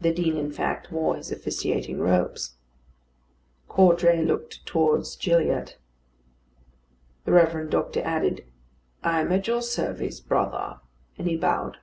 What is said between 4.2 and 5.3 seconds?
looked towards